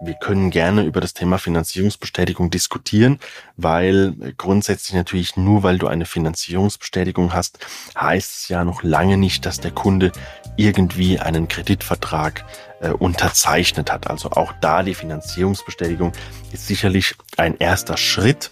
wir 0.00 0.14
können 0.14 0.50
gerne 0.50 0.84
über 0.84 1.00
das 1.00 1.14
Thema 1.14 1.38
Finanzierungsbestätigung 1.38 2.50
diskutieren, 2.50 3.18
weil 3.56 4.14
grundsätzlich 4.36 4.94
natürlich 4.94 5.36
nur 5.36 5.62
weil 5.62 5.78
du 5.78 5.88
eine 5.88 6.06
Finanzierungsbestätigung 6.06 7.32
hast, 7.32 7.58
heißt 7.98 8.36
es 8.36 8.48
ja 8.48 8.64
noch 8.64 8.82
lange 8.82 9.16
nicht, 9.16 9.44
dass 9.44 9.60
der 9.60 9.72
Kunde 9.72 10.12
irgendwie 10.56 11.18
einen 11.18 11.48
Kreditvertrag 11.48 12.44
äh, 12.80 12.90
unterzeichnet 12.90 13.90
hat. 13.92 14.08
Also 14.08 14.30
auch 14.30 14.52
da 14.60 14.82
die 14.82 14.94
Finanzierungsbestätigung 14.94 16.12
ist 16.52 16.66
sicherlich 16.66 17.14
ein 17.36 17.56
erster 17.58 17.96
Schritt. 17.96 18.50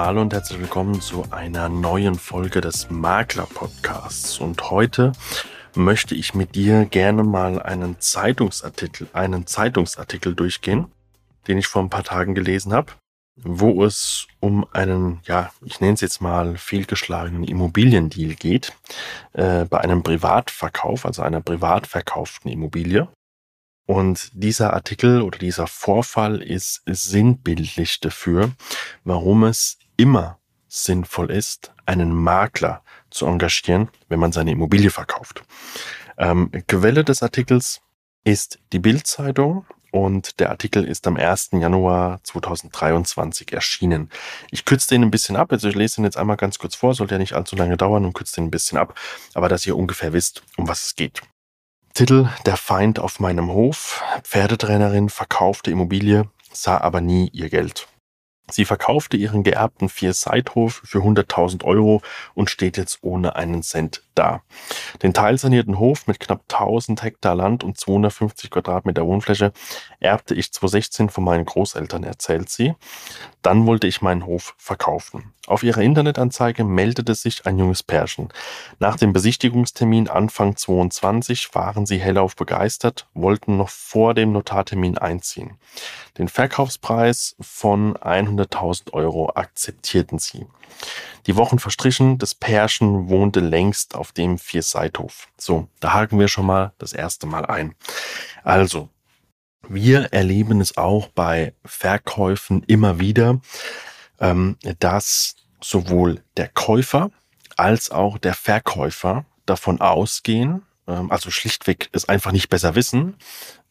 Hallo 0.00 0.20
und 0.20 0.32
herzlich 0.32 0.60
willkommen 0.60 1.00
zu 1.00 1.24
einer 1.32 1.68
neuen 1.68 2.14
Folge 2.14 2.60
des 2.60 2.88
Makler 2.88 3.46
Podcasts. 3.52 4.38
Und 4.38 4.70
heute 4.70 5.10
möchte 5.74 6.14
ich 6.14 6.34
mit 6.34 6.54
dir 6.54 6.84
gerne 6.84 7.24
mal 7.24 7.60
einen 7.60 7.98
Zeitungsartikel, 7.98 9.08
einen 9.12 9.48
Zeitungsartikel 9.48 10.36
durchgehen, 10.36 10.86
den 11.48 11.58
ich 11.58 11.66
vor 11.66 11.82
ein 11.82 11.90
paar 11.90 12.04
Tagen 12.04 12.36
gelesen 12.36 12.72
habe, 12.72 12.92
wo 13.42 13.84
es 13.84 14.28
um 14.38 14.64
einen, 14.72 15.18
ja, 15.24 15.50
ich 15.64 15.80
nenne 15.80 15.94
es 15.94 16.00
jetzt 16.00 16.22
mal 16.22 16.56
fehlgeschlagenen 16.56 17.42
Immobiliendeal 17.42 18.36
geht, 18.36 18.74
äh, 19.32 19.64
bei 19.64 19.80
einem 19.80 20.04
Privatverkauf, 20.04 21.06
also 21.06 21.22
einer 21.22 21.40
privat 21.40 21.88
verkauften 21.88 22.48
Immobilie. 22.48 23.08
Und 23.84 24.30
dieser 24.32 24.74
Artikel 24.74 25.22
oder 25.22 25.38
dieser 25.38 25.66
Vorfall 25.66 26.40
ist 26.40 26.82
sinnbildlich 26.86 27.98
dafür, 27.98 28.52
warum 29.02 29.42
es 29.42 29.78
immer 29.98 30.38
sinnvoll 30.68 31.30
ist, 31.30 31.74
einen 31.84 32.14
Makler 32.14 32.82
zu 33.10 33.26
engagieren, 33.26 33.90
wenn 34.08 34.20
man 34.20 34.32
seine 34.32 34.52
Immobilie 34.52 34.90
verkauft. 34.90 35.42
Ähm, 36.16 36.50
Quelle 36.66 37.04
des 37.04 37.22
Artikels 37.22 37.80
ist 38.24 38.58
die 38.72 38.78
Bildzeitung 38.78 39.66
und 39.90 40.40
der 40.40 40.50
Artikel 40.50 40.84
ist 40.84 41.06
am 41.06 41.16
1. 41.16 41.50
Januar 41.52 42.20
2023 42.22 43.52
erschienen. 43.52 44.10
Ich 44.50 44.64
kürze 44.64 44.88
den 44.88 45.02
ein 45.02 45.10
bisschen 45.10 45.36
ab, 45.36 45.50
also 45.52 45.68
ich 45.68 45.74
lese 45.74 45.96
den 45.96 46.04
jetzt 46.04 46.16
einmal 46.16 46.36
ganz 46.36 46.58
kurz 46.58 46.74
vor, 46.74 46.94
sollte 46.94 47.14
ja 47.14 47.18
nicht 47.18 47.32
allzu 47.32 47.56
lange 47.56 47.76
dauern 47.76 48.04
und 48.04 48.12
kürze 48.12 48.36
den 48.36 48.44
ein 48.44 48.50
bisschen 48.50 48.78
ab, 48.78 48.94
aber 49.34 49.48
dass 49.48 49.66
ihr 49.66 49.76
ungefähr 49.76 50.12
wisst, 50.12 50.42
um 50.56 50.68
was 50.68 50.84
es 50.84 50.94
geht. 50.94 51.22
Titel 51.94 52.28
Der 52.46 52.56
Feind 52.56 52.98
auf 52.98 53.18
meinem 53.18 53.48
Hof. 53.50 54.02
Pferdetrainerin 54.22 55.08
verkaufte 55.08 55.70
Immobilie, 55.70 56.28
sah 56.52 56.78
aber 56.78 57.00
nie 57.00 57.28
ihr 57.32 57.48
Geld. 57.48 57.88
Sie 58.50 58.64
verkaufte 58.64 59.16
ihren 59.16 59.42
geerbten 59.42 59.88
Vier-Seithof 59.88 60.80
für 60.84 60.98
100.000 60.98 61.64
Euro 61.64 62.02
und 62.34 62.50
steht 62.50 62.76
jetzt 62.76 62.98
ohne 63.02 63.36
einen 63.36 63.62
Cent 63.62 64.02
da. 64.18 64.42
Den 65.02 65.14
teilsanierten 65.14 65.78
Hof 65.78 66.06
mit 66.06 66.20
knapp 66.20 66.42
1000 66.50 67.02
Hektar 67.02 67.34
Land 67.34 67.62
und 67.62 67.78
250 67.78 68.50
Quadratmeter 68.50 69.06
Wohnfläche 69.06 69.52
erbte 70.00 70.34
ich 70.34 70.52
2016 70.52 71.08
von 71.08 71.24
meinen 71.24 71.44
Großeltern, 71.44 72.02
erzählt 72.04 72.48
sie. 72.48 72.74
Dann 73.42 73.66
wollte 73.66 73.86
ich 73.86 74.02
meinen 74.02 74.26
Hof 74.26 74.54
verkaufen. 74.58 75.32
Auf 75.46 75.62
ihrer 75.62 75.80
Internetanzeige 75.80 76.64
meldete 76.64 77.14
sich 77.14 77.46
ein 77.46 77.58
junges 77.58 77.82
Pärchen. 77.82 78.28
Nach 78.80 78.96
dem 78.96 79.12
Besichtigungstermin 79.12 80.08
Anfang 80.08 80.56
22 80.56 81.54
waren 81.54 81.86
sie 81.86 81.98
hellauf 81.98 82.36
begeistert, 82.36 83.06
wollten 83.14 83.56
noch 83.56 83.70
vor 83.70 84.12
dem 84.12 84.32
Notartermin 84.32 84.98
einziehen. 84.98 85.56
Den 86.18 86.28
Verkaufspreis 86.28 87.36
von 87.40 87.96
100.000 87.96 88.92
Euro 88.92 89.30
akzeptierten 89.34 90.18
sie. 90.18 90.46
Die 91.26 91.36
Wochen 91.36 91.58
verstrichen, 91.58 92.18
das 92.18 92.34
Pärchen 92.34 93.08
wohnte 93.08 93.40
längst 93.40 93.94
auf 93.94 94.07
dem 94.12 94.38
Vierseithof. 94.38 95.28
So, 95.36 95.68
da 95.80 95.92
haken 95.92 96.18
wir 96.18 96.28
schon 96.28 96.46
mal 96.46 96.72
das 96.78 96.92
erste 96.92 97.26
Mal 97.26 97.46
ein. 97.46 97.74
Also, 98.42 98.88
wir 99.68 100.12
erleben 100.12 100.60
es 100.60 100.76
auch 100.76 101.08
bei 101.08 101.54
Verkäufen 101.64 102.62
immer 102.66 103.00
wieder, 103.00 103.40
ähm, 104.20 104.56
dass 104.78 105.36
sowohl 105.60 106.22
der 106.36 106.48
Käufer 106.48 107.10
als 107.56 107.90
auch 107.90 108.18
der 108.18 108.34
Verkäufer 108.34 109.26
davon 109.46 109.80
ausgehen, 109.80 110.62
ähm, 110.86 111.10
also 111.10 111.30
schlichtweg 111.30 111.88
es 111.92 112.08
einfach 112.08 112.32
nicht 112.32 112.48
besser 112.48 112.74
wissen, 112.74 113.16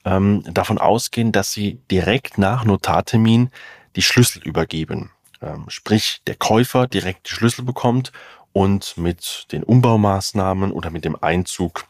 ähm, 0.06 0.44
davon 0.53 0.78
ausgehen, 0.78 1.31
dass 1.31 1.51
sie 1.51 1.81
direkt 1.90 2.38
nach 2.38 2.63
Notartermin 2.66 3.50
die 3.95 4.01
Schlüssel 4.03 4.41
übergeben. 4.44 5.11
Sprich, 5.67 6.23
der 6.25 6.34
Käufer 6.34 6.88
direkt 6.88 7.29
die 7.29 7.34
Schlüssel 7.34 7.63
bekommt 7.63 8.11
und 8.57 8.97
mit 8.97 9.45
den 9.51 9.62
Umbaumaßnahmen 9.62 10.72
oder 10.72 10.90
mit 10.90 11.06
dem 11.06 11.16
Einzug 11.22 11.85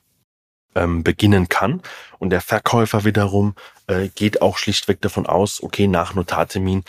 ähm, 0.75 1.01
beginnen 1.01 1.47
kann. 1.47 1.81
Und 2.19 2.31
der 2.31 2.41
Verkäufer 2.41 3.05
wiederum 3.05 3.55
äh, 3.87 4.09
geht 4.09 4.41
auch 4.41 4.57
schlichtweg 4.57 4.99
davon 4.99 5.27
aus, 5.27 5.63
okay, 5.63 5.87
nach 5.87 6.13
Notartermin 6.13 6.83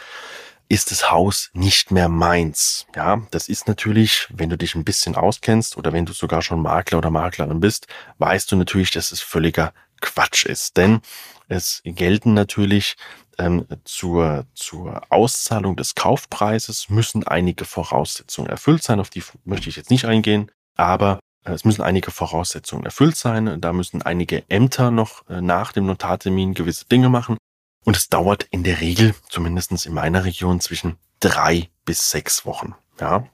ist 0.69 0.91
das 0.91 1.13
Haus 1.13 1.51
nicht 1.53 1.93
mehr 1.93 2.09
meins. 2.09 2.89
Ja, 2.97 3.23
das 3.31 3.49
ist 3.49 3.69
natürlich, 3.69 4.27
wenn 4.31 4.51
du 4.51 4.59
dich 4.59 4.75
ein 4.75 4.83
bisschen 4.83 5.15
auskennst 5.15 5.77
oder 5.77 5.93
wenn 5.93 6.07
du 6.07 6.13
sogar 6.13 6.43
schon 6.43 6.61
Makler 6.61 6.99
oder 6.99 7.11
Maklerin 7.11 7.61
bist, 7.61 7.87
weißt 8.19 8.51
du 8.51 8.57
natürlich, 8.57 8.91
dass 8.91 9.13
es 9.13 9.21
völliger 9.21 9.73
Quatsch 10.01 10.45
ist. 10.45 10.77
Denn 10.77 11.03
es 11.47 11.83
gelten 11.85 12.35
natürlich 12.35 12.97
ähm, 13.39 13.67
zur, 13.85 14.47
zur 14.55 15.03
Auszahlung 15.11 15.77
des 15.77 15.95
Kaufpreises 15.95 16.91
müssen 16.91 17.27
einige 17.27 17.65
Voraussetzungen 17.65 18.49
erfüllt 18.49 18.83
sein. 18.83 19.01
Auf 19.01 19.11
die 19.11 19.23
möchte 19.45 19.69
ich 19.69 19.77
jetzt 19.77 19.91
nicht 19.91 20.05
eingehen, 20.05 20.51
aber 20.77 21.21
äh, 21.45 21.53
es 21.53 21.65
müssen 21.65 21.83
einige 21.83 22.11
Voraussetzungen 22.11 22.85
erfüllt 22.85 23.17
sein. 23.17 23.61
Da 23.61 23.73
müssen 23.73 24.03
einige 24.03 24.49
Ämter 24.49 24.91
noch 24.91 25.29
äh, 25.29 25.41
nach 25.41 25.73
dem 25.73 25.87
Notartermin 25.87 26.55
gewisse 26.55 26.87
Dinge 26.87 27.09
machen. 27.09 27.37
Und 27.85 27.97
es 27.97 28.09
dauert 28.09 28.45
in 28.51 28.65
der 28.65 28.81
Regel, 28.81 29.15
zumindestens 29.29 29.87
in 29.87 29.95
meiner 29.95 30.25
Region, 30.25 30.61
zwischen 30.61 30.97
drei 31.21 31.71
bis 31.85 32.11
sechs 32.11 32.45
Wochen. 32.45 32.75
Ja. 33.01 33.27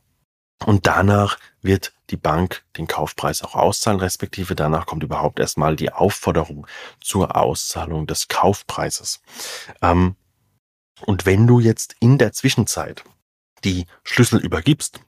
Und 0.64 0.86
danach 0.86 1.38
wird 1.62 1.92
die 2.10 2.16
Bank 2.16 2.62
den 2.76 2.86
Kaufpreis 2.86 3.42
auch 3.42 3.54
auszahlen, 3.54 4.00
respektive 4.00 4.54
danach 4.54 4.86
kommt 4.86 5.02
überhaupt 5.02 5.40
erstmal 5.40 5.76
die 5.76 5.92
Aufforderung 5.92 6.66
zur 7.00 7.36
Auszahlung 7.36 8.06
des 8.06 8.28
Kaufpreises. 8.28 9.20
Ähm, 9.82 10.16
und 11.06 11.26
wenn 11.26 11.46
du 11.46 11.60
jetzt 11.60 11.96
in 12.00 12.18
der 12.18 12.32
Zwischenzeit 12.32 13.04
die 13.64 13.86
Schlüssel 14.04 14.38
übergibst, 14.38 15.00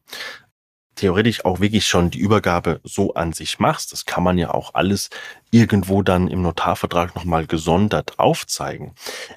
theoretisch 0.96 1.44
auch 1.44 1.60
wirklich 1.60 1.86
schon 1.86 2.10
die 2.10 2.18
Übergabe 2.18 2.80
so 2.82 3.14
an 3.14 3.32
sich 3.32 3.58
machst, 3.58 3.92
das 3.92 4.04
kann 4.04 4.22
man 4.22 4.38
ja 4.38 4.52
auch 4.52 4.74
alles 4.74 5.10
irgendwo 5.50 6.02
dann 6.02 6.28
im 6.28 6.42
Notarvertrag 6.42 7.14
nochmal 7.14 7.46
gesondert 7.46 8.18
aufzeigen. 8.18 8.94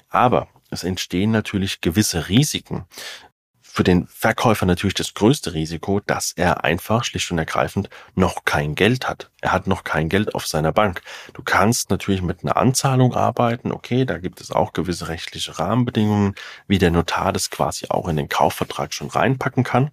Aber 0.08 0.48
es 0.70 0.84
entstehen 0.84 1.30
natürlich 1.30 1.80
gewisse 1.80 2.28
Risiken, 2.28 2.86
für 3.72 3.84
den 3.84 4.06
Verkäufer 4.08 4.66
natürlich 4.66 4.94
das 4.94 5.14
größte 5.14 5.54
Risiko, 5.54 6.00
dass 6.00 6.32
er 6.32 6.64
einfach 6.64 7.04
schlicht 7.04 7.30
und 7.30 7.38
ergreifend 7.38 7.88
noch 8.14 8.44
kein 8.44 8.74
Geld 8.74 9.08
hat. 9.08 9.30
Er 9.40 9.52
hat 9.52 9.68
noch 9.68 9.84
kein 9.84 10.08
Geld 10.08 10.34
auf 10.34 10.46
seiner 10.46 10.72
Bank. 10.72 11.02
Du 11.34 11.42
kannst 11.42 11.88
natürlich 11.88 12.20
mit 12.20 12.42
einer 12.42 12.56
Anzahlung 12.56 13.14
arbeiten. 13.14 13.70
Okay, 13.70 14.04
da 14.04 14.18
gibt 14.18 14.40
es 14.40 14.50
auch 14.50 14.72
gewisse 14.72 15.08
rechtliche 15.08 15.58
Rahmenbedingungen, 15.58 16.34
wie 16.66 16.78
der 16.78 16.90
Notar 16.90 17.32
das 17.32 17.50
quasi 17.50 17.86
auch 17.88 18.08
in 18.08 18.16
den 18.16 18.28
Kaufvertrag 18.28 18.92
schon 18.92 19.08
reinpacken 19.08 19.62
kann. 19.62 19.90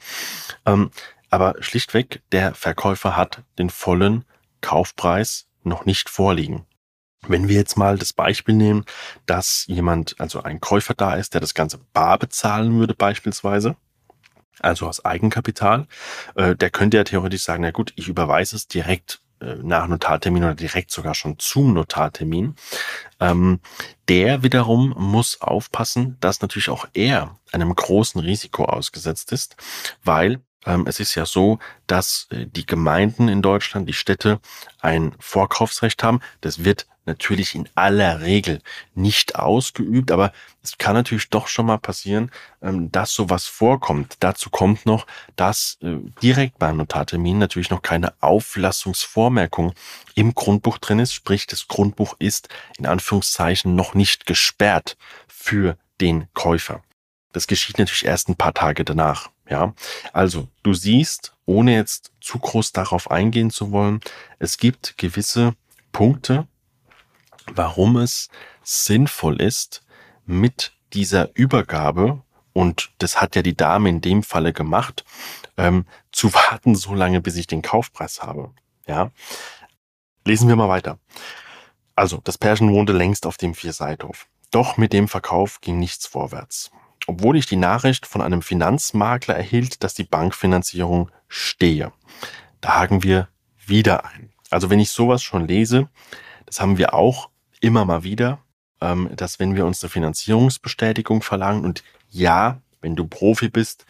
Ähm, 0.66 0.90
aber 1.30 1.56
schlichtweg, 1.60 2.22
der 2.32 2.56
Verkäufer 2.56 3.16
hat 3.16 3.44
den 3.60 3.70
vollen 3.70 4.26
Kaufpreis 4.62 5.48
noch 5.64 5.86
nicht 5.86 6.10
vorliegen. 6.10 6.66
Wenn 7.30 7.48
wir 7.48 7.56
jetzt 7.56 7.78
mal 7.78 7.98
das 7.98 8.14
Beispiel 8.14 8.56
nehmen, 8.56 8.86
dass 9.26 9.66
jemand, 9.68 10.16
also 10.20 10.44
ein 10.44 10.60
Käufer 10.60 10.94
da 10.94 11.16
ist, 11.16 11.34
der 11.34 11.42
das 11.42 11.54
Ganze 11.54 11.80
bar 11.94 12.18
bezahlen 12.20 12.80
würde 12.80 12.94
beispielsweise, 12.94 13.76
also 14.60 14.88
aus 14.88 15.06
Eigenkapital, 15.06 15.88
äh, 16.36 16.56
der 16.56 16.70
könnte 16.70 16.98
ja 16.98 17.04
theoretisch 17.04 17.44
sagen, 17.44 17.64
na 17.64 17.72
gut, 17.72 17.94
ich 17.96 18.08
überweise 18.08 18.56
es 18.56 18.68
direkt 18.68 19.22
äh, 19.40 19.56
nach 19.62 19.88
Notartermin 19.88 20.44
oder 20.44 20.56
direkt 20.56 20.92
sogar 20.92 21.14
schon 21.14 21.38
zum 21.38 21.74
Notartermin. 21.74 22.56
Ähm, 23.20 23.60
der 24.08 24.44
wiederum 24.44 24.96
muss 24.98 25.42
aufpassen, 25.42 26.18
dass 26.20 26.42
natürlich 26.42 26.70
auch 26.70 26.88
er 26.94 27.38
einem 27.52 27.74
großen 27.74 28.20
Risiko 28.20 28.66
ausgesetzt 28.66 29.32
ist, 29.32 29.56
weil 30.04 30.42
ähm, 30.66 30.86
es 30.88 31.00
ist 31.00 31.16
ja 31.16 31.26
so, 31.26 31.60
dass 31.86 32.28
äh, 32.32 32.48
die 32.48 32.66
Gemeinden 32.66 33.28
in 33.28 33.42
Deutschland, 33.42 33.88
die 33.88 33.94
Städte 33.94 34.40
ein 34.82 35.14
Vorkaufsrecht 35.20 36.04
haben. 36.04 36.20
Das 36.42 36.64
wird 36.64 36.88
natürlich 37.08 37.56
in 37.56 37.68
aller 37.76 38.22
Regel 38.22 38.62
nicht 38.94 39.36
ausgeübt, 39.36 40.12
aber 40.12 40.32
es 40.62 40.78
kann 40.78 40.94
natürlich 40.94 41.30
doch 41.30 41.48
schon 41.48 41.66
mal 41.66 41.78
passieren, 41.78 42.32
ähm, 42.62 42.92
dass 42.92 43.14
sowas 43.14 43.48
vorkommt. 43.48 44.18
Dazu 44.20 44.50
kommt 44.50 44.86
noch, 44.86 45.08
dass 45.36 45.78
äh, 45.82 45.98
direkt 46.22 46.60
beim 46.60 46.78
Notartermin 46.78 47.40
natürlich 47.40 47.70
noch 47.70 47.82
keine 47.82 48.14
Auflassungsvormerkung 48.22 49.74
im 50.14 50.36
Grundbuch 50.36 50.78
drin 50.78 51.00
ist, 51.00 51.14
sprich 51.14 51.48
das 51.48 51.68
Grundbuch 51.68 52.16
ist 52.20 52.50
in 52.78 52.86
Anführungszeichen 52.86 53.76
noch 53.76 53.94
nicht 53.94 54.26
gesperrt 54.26 54.98
für 55.28 55.78
den 56.00 56.28
Käufer. 56.34 56.84
Das 57.32 57.48
geschieht 57.48 57.78
natürlich 57.78 58.06
erst 58.06 58.30
ein 58.30 58.36
paar 58.36 58.54
Tage 58.54 58.84
danach. 58.84 59.30
Ja, 59.50 59.74
also 60.12 60.48
du 60.64 60.74
siehst, 60.74 61.34
ohne 61.46 61.74
jetzt 61.74 62.12
zu 62.20 62.38
groß 62.38 62.74
darauf 62.74 63.10
eingehen 63.10 63.50
zu 63.50 63.72
wollen, 63.72 64.02
es 64.40 64.58
gibt 64.58 64.98
gewisse 64.98 65.56
Punkte, 65.94 66.48
warum 67.54 67.98
es 67.98 68.30
sinnvoll 68.64 69.42
ist, 69.42 69.84
mit 70.26 70.74
dieser 70.94 71.36
Übergabe, 71.36 72.22
und 72.54 72.92
das 72.98 73.22
hat 73.22 73.36
ja 73.36 73.42
die 73.42 73.56
Dame 73.56 73.90
in 73.90 74.02
dem 74.02 74.24
Falle 74.24 74.54
gemacht, 74.54 75.06
ähm, 75.58 75.86
zu 76.12 76.34
warten 76.34 76.76
so 76.76 76.94
lange, 76.94 77.22
bis 77.22 77.36
ich 77.36 77.48
den 77.48 77.62
Kaufpreis 77.62 78.22
habe. 78.22 78.52
Ja, 78.88 79.12
lesen 80.26 80.48
wir 80.48 80.56
mal 80.56 80.70
weiter. 80.70 81.00
Also, 81.96 82.20
das 82.24 82.38
Pärchen 82.38 82.72
wohnte 82.72 82.94
längst 82.94 83.26
auf 83.26 83.38
dem 83.38 83.56
Vierseithof. 83.56 84.28
Doch 84.52 84.78
mit 84.78 84.94
dem 84.94 85.08
Verkauf 85.08 85.62
ging 85.62 85.80
nichts 85.80 86.06
vorwärts. 86.06 86.72
Obwohl 87.06 87.38
ich 87.38 87.48
die 87.48 87.56
Nachricht 87.56 88.06
von 88.06 88.22
einem 88.22 88.42
Finanzmakler 88.42 89.36
erhielt, 89.36 89.84
dass 89.84 89.94
die 89.94 90.04
Bankfinanzierung 90.04 91.12
stehe. 91.28 91.92
Da 92.62 92.76
haken 92.76 93.04
wir 93.04 93.30
wieder 93.66 94.06
ein. 94.06 94.32
Also 94.50 94.70
wenn 94.70 94.80
ich 94.80 94.92
sowas 94.92 95.24
schon 95.24 95.48
lese, 95.48 95.90
das 96.46 96.62
haben 96.62 96.78
wir 96.78 96.94
auch 96.94 97.30
immer 97.62 97.86
mal 97.86 98.04
wieder, 98.04 98.40
ähm, 98.82 99.10
dass 99.16 99.40
wenn 99.40 99.56
wir 99.56 99.66
uns 99.66 99.84
eine 99.84 99.90
Finanzierungsbestätigung 99.90 101.22
verlangen 101.22 101.66
und 101.66 101.84
ja, 102.10 102.62
wenn 102.82 102.96
du 102.96 103.08
Profi 103.08 103.50
bist, 103.50 103.86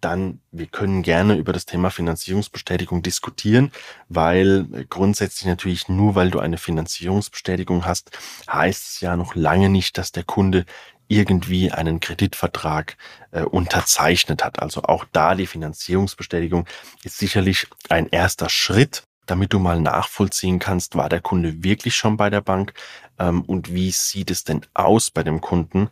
dann 0.00 0.40
wir 0.50 0.66
können 0.66 1.02
gerne 1.02 1.36
über 1.36 1.52
das 1.52 1.66
Thema 1.66 1.90
Finanzierungsbestätigung 1.90 3.02
diskutieren, 3.02 3.70
weil 4.08 4.86
grundsätzlich 4.88 5.46
natürlich 5.46 5.88
nur 5.88 6.14
weil 6.14 6.30
du 6.30 6.38
eine 6.38 6.56
Finanzierungsbestätigung 6.56 7.84
hast, 7.84 8.10
heißt 8.50 8.88
es 8.88 9.00
ja 9.00 9.16
noch 9.16 9.34
lange 9.34 9.68
nicht, 9.68 9.98
dass 9.98 10.12
der 10.12 10.24
Kunde 10.24 10.64
irgendwie 11.08 11.72
einen 11.72 12.00
Kreditvertrag 12.00 12.96
äh, 13.32 13.42
unterzeichnet 13.42 14.44
hat. 14.44 14.60
Also 14.62 14.82
auch 14.84 15.04
da 15.12 15.34
die 15.34 15.48
Finanzierungsbestätigung 15.48 16.66
ist 17.02 17.18
sicherlich 17.18 17.66
ein 17.88 18.06
erster 18.08 18.48
Schritt, 18.48 19.02
damit 19.30 19.52
du 19.52 19.58
mal 19.58 19.80
nachvollziehen 19.80 20.58
kannst, 20.58 20.96
war 20.96 21.08
der 21.08 21.20
Kunde 21.20 21.62
wirklich 21.62 21.94
schon 21.94 22.16
bei 22.16 22.30
der 22.30 22.40
Bank 22.40 22.74
ähm, 23.18 23.42
und 23.42 23.72
wie 23.72 23.90
sieht 23.90 24.30
es 24.30 24.44
denn 24.44 24.62
aus 24.74 25.10
bei 25.10 25.22
dem 25.22 25.40
Kunden. 25.40 25.88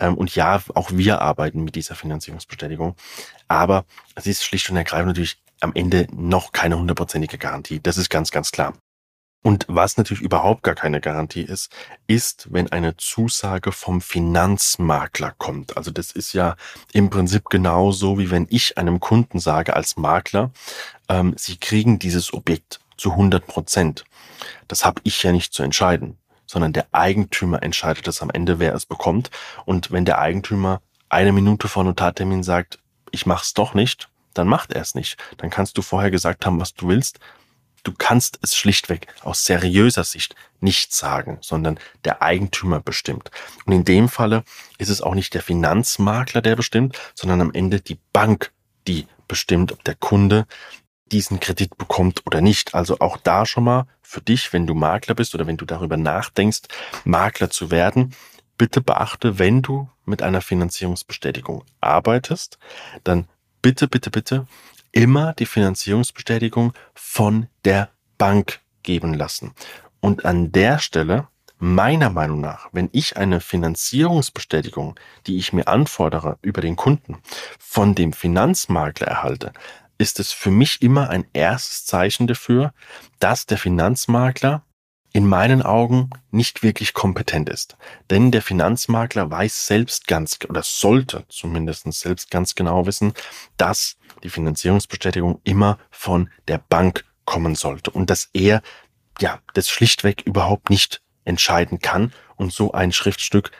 Ähm, 0.00 0.14
und 0.14 0.34
ja, 0.34 0.62
auch 0.74 0.90
wir 0.92 1.20
arbeiten 1.20 1.64
mit 1.64 1.74
dieser 1.74 1.94
Finanzierungsbestätigung, 1.94 2.96
aber 3.46 3.84
es 4.14 4.26
ist 4.26 4.44
schlicht 4.44 4.70
und 4.70 4.76
ergreifend 4.76 5.08
natürlich 5.08 5.38
am 5.60 5.72
Ende 5.74 6.06
noch 6.12 6.52
keine 6.52 6.78
hundertprozentige 6.78 7.36
Garantie. 7.36 7.80
Das 7.80 7.96
ist 7.96 8.08
ganz, 8.08 8.30
ganz 8.30 8.52
klar. 8.52 8.74
Und 9.42 9.66
was 9.68 9.96
natürlich 9.96 10.22
überhaupt 10.22 10.62
gar 10.62 10.74
keine 10.74 11.00
Garantie 11.00 11.42
ist, 11.42 11.70
ist, 12.06 12.48
wenn 12.50 12.70
eine 12.72 12.96
Zusage 12.96 13.72
vom 13.72 14.00
Finanzmakler 14.00 15.32
kommt. 15.38 15.76
Also 15.76 15.90
das 15.90 16.10
ist 16.10 16.32
ja 16.32 16.56
im 16.92 17.08
Prinzip 17.08 17.48
genauso, 17.48 18.18
wie 18.18 18.30
wenn 18.30 18.46
ich 18.50 18.78
einem 18.78 19.00
Kunden 19.00 19.38
sage 19.38 19.74
als 19.74 19.96
Makler, 19.96 20.50
ähm, 21.08 21.34
Sie 21.36 21.56
kriegen 21.56 21.98
dieses 21.98 22.34
Objekt 22.34 22.80
zu 22.96 23.12
100 23.12 23.46
Prozent. 23.46 24.04
Das 24.66 24.84
habe 24.84 25.00
ich 25.04 25.22
ja 25.22 25.32
nicht 25.32 25.54
zu 25.54 25.62
entscheiden, 25.62 26.18
sondern 26.46 26.72
der 26.72 26.86
Eigentümer 26.92 27.62
entscheidet 27.62 28.08
es 28.08 28.20
am 28.20 28.30
Ende, 28.30 28.58
wer 28.58 28.74
es 28.74 28.86
bekommt. 28.86 29.30
Und 29.64 29.92
wenn 29.92 30.04
der 30.04 30.18
Eigentümer 30.18 30.82
eine 31.08 31.32
Minute 31.32 31.68
vor 31.68 31.84
Notartermin 31.84 32.42
sagt, 32.42 32.80
ich 33.12 33.24
mach's 33.24 33.54
doch 33.54 33.72
nicht, 33.72 34.10
dann 34.34 34.48
macht 34.48 34.72
er 34.72 34.82
es 34.82 34.94
nicht. 34.94 35.16
Dann 35.38 35.50
kannst 35.50 35.78
du 35.78 35.82
vorher 35.82 36.10
gesagt 36.10 36.44
haben, 36.44 36.60
was 36.60 36.74
du 36.74 36.88
willst, 36.88 37.18
Du 37.88 37.94
kannst 37.96 38.38
es 38.42 38.54
schlichtweg 38.54 39.06
aus 39.22 39.46
seriöser 39.46 40.04
Sicht 40.04 40.36
nicht 40.60 40.92
sagen, 40.92 41.38
sondern 41.40 41.80
der 42.04 42.20
Eigentümer 42.20 42.80
bestimmt. 42.80 43.30
Und 43.64 43.72
in 43.72 43.86
dem 43.86 44.10
Falle 44.10 44.44
ist 44.76 44.90
es 44.90 45.00
auch 45.00 45.14
nicht 45.14 45.32
der 45.32 45.40
Finanzmakler, 45.40 46.42
der 46.42 46.54
bestimmt, 46.54 46.98
sondern 47.14 47.40
am 47.40 47.54
Ende 47.54 47.80
die 47.80 47.98
Bank, 48.12 48.52
die 48.86 49.06
bestimmt, 49.26 49.72
ob 49.72 49.84
der 49.84 49.94
Kunde 49.94 50.46
diesen 51.06 51.40
Kredit 51.40 51.78
bekommt 51.78 52.26
oder 52.26 52.42
nicht. 52.42 52.74
Also 52.74 52.98
auch 52.98 53.16
da 53.16 53.46
schon 53.46 53.64
mal 53.64 53.86
für 54.02 54.20
dich, 54.20 54.52
wenn 54.52 54.66
du 54.66 54.74
Makler 54.74 55.14
bist 55.14 55.34
oder 55.34 55.46
wenn 55.46 55.56
du 55.56 55.64
darüber 55.64 55.96
nachdenkst, 55.96 56.64
Makler 57.04 57.48
zu 57.48 57.70
werden, 57.70 58.14
bitte 58.58 58.82
beachte, 58.82 59.38
wenn 59.38 59.62
du 59.62 59.88
mit 60.04 60.20
einer 60.20 60.42
Finanzierungsbestätigung 60.42 61.64
arbeitest, 61.80 62.58
dann 63.04 63.28
bitte, 63.62 63.88
bitte, 63.88 64.10
bitte 64.10 64.46
immer 64.92 65.32
die 65.34 65.46
Finanzierungsbestätigung 65.46 66.72
von 66.94 67.48
der 67.64 67.90
Bank 68.16 68.60
geben 68.82 69.14
lassen. 69.14 69.52
Und 70.00 70.24
an 70.24 70.52
der 70.52 70.78
Stelle, 70.78 71.28
meiner 71.58 72.10
Meinung 72.10 72.40
nach, 72.40 72.68
wenn 72.72 72.88
ich 72.92 73.16
eine 73.16 73.40
Finanzierungsbestätigung, 73.40 74.98
die 75.26 75.38
ich 75.38 75.52
mir 75.52 75.66
anfordere 75.66 76.38
über 76.42 76.60
den 76.60 76.76
Kunden, 76.76 77.18
von 77.58 77.94
dem 77.94 78.12
Finanzmakler 78.12 79.08
erhalte, 79.08 79.52
ist 79.98 80.20
es 80.20 80.32
für 80.32 80.52
mich 80.52 80.80
immer 80.80 81.10
ein 81.10 81.26
erstes 81.32 81.84
Zeichen 81.84 82.28
dafür, 82.28 82.72
dass 83.18 83.46
der 83.46 83.58
Finanzmakler 83.58 84.62
in 85.18 85.26
meinen 85.26 85.62
Augen 85.62 86.10
nicht 86.30 86.62
wirklich 86.62 86.94
kompetent 86.94 87.48
ist. 87.48 87.76
Denn 88.08 88.30
der 88.30 88.40
Finanzmakler 88.40 89.28
weiß 89.28 89.66
selbst 89.66 90.06
ganz, 90.06 90.38
oder 90.48 90.62
sollte 90.62 91.24
zumindest 91.28 91.92
selbst 91.92 92.30
ganz 92.30 92.54
genau 92.54 92.86
wissen, 92.86 93.14
dass 93.56 93.96
die 94.22 94.30
Finanzierungsbestätigung 94.30 95.40
immer 95.42 95.76
von 95.90 96.30
der 96.46 96.58
Bank 96.58 97.04
kommen 97.24 97.56
sollte 97.56 97.90
und 97.90 98.10
dass 98.10 98.30
er 98.32 98.62
ja 99.20 99.40
das 99.54 99.68
schlichtweg 99.68 100.22
überhaupt 100.24 100.70
nicht 100.70 101.02
entscheiden 101.24 101.80
kann 101.80 102.12
und 102.36 102.52
so 102.52 102.70
ein 102.70 102.92
Schriftstück 102.92 103.50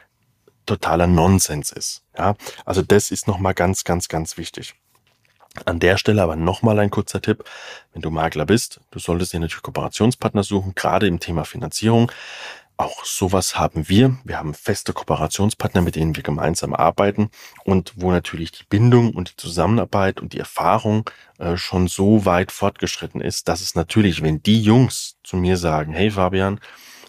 totaler 0.65 1.09
Nonsens 1.09 1.73
ist. 1.73 2.05
Ja, 2.17 2.37
also 2.67 2.83
das 2.83 3.11
ist 3.11 3.27
nochmal 3.27 3.55
ganz, 3.55 3.83
ganz, 3.83 4.07
ganz 4.07 4.37
wichtig. 4.37 4.77
An 5.65 5.81
der 5.81 5.97
Stelle 5.97 6.23
aber 6.23 6.37
nochmal 6.37 6.79
ein 6.79 6.91
kurzer 6.91 7.21
Tipp. 7.21 7.45
Wenn 7.93 8.03
du 8.03 8.11
Makler 8.11 8.47
bist, 8.47 8.81
du 8.91 8.99
solltest 8.99 9.33
dir 9.33 9.41
natürlich 9.41 9.63
Kooperationspartner 9.63 10.43
suchen, 10.43 10.75
gerade 10.75 11.07
im 11.07 11.21
Thema 11.21 11.45
Finanzierung. 11.45 12.11
Auch 12.77 13.05
sowas 13.05 13.59
haben 13.59 13.89
wir. 13.89 14.19
Wir 14.23 14.39
haben 14.39 14.55
feste 14.55 14.93
Kooperationspartner, 14.93 15.83
mit 15.83 15.97
denen 15.97 16.15
wir 16.15 16.23
gemeinsam 16.23 16.75
arbeiten 16.75 17.31
und 17.65 17.93
wo 17.97 18.13
natürlich 18.13 18.53
die 18.53 18.65
Bindung 18.69 19.15
und 19.15 19.31
die 19.33 19.37
Zusammenarbeit 19.37 20.21
und 20.21 20.33
die 20.33 20.39
Erfahrung 20.39 21.11
äh, 21.39 21.57
schon 21.57 21.89
so 21.89 22.25
weit 22.25 22.53
fortgeschritten 22.53 23.21
ist, 23.21 23.49
dass 23.49 23.63
es 23.63 23.75
natürlich, 23.75 24.23
wenn 24.23 24.45
die 24.45 24.63
Jungs 24.63 25.17
zu 25.25 25.37
mir 25.37 25.57
sagen, 25.57 25.93
hey 25.93 26.13
Fabian, 26.13 26.61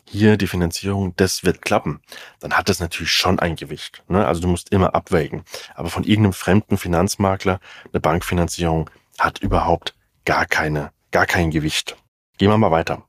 hier 0.10 0.38
die 0.38 0.48
Finanzierung, 0.48 1.14
das 1.18 1.44
wird 1.44 1.62
klappen, 1.62 2.02
dann 2.40 2.54
hat 2.54 2.68
das 2.68 2.80
natürlich 2.80 3.12
schon 3.12 3.40
ein 3.40 3.56
Gewicht. 3.56 4.04
Ne? 4.08 4.26
Also 4.26 4.42
du 4.42 4.48
musst 4.48 4.72
immer 4.72 4.96
abwägen. 4.96 5.44
Aber 5.76 5.90
von 5.90 6.04
irgendeinem 6.04 6.34
fremden 6.34 6.78
Finanzmakler 6.78 7.60
eine 7.92 8.00
Bankfinanzierung 8.00 8.90
hat 9.20 9.40
überhaupt 9.40 9.96
gar 10.26 10.46
keine, 10.46 10.92
gar 11.12 11.26
kein 11.26 11.52
Gewicht. 11.52 11.96
Gehen 12.38 12.50
wir 12.50 12.58
mal 12.58 12.72
weiter. 12.72 13.04